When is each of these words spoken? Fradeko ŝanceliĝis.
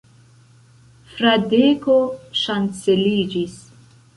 Fradeko 1.17 1.99
ŝanceliĝis. 2.45 3.63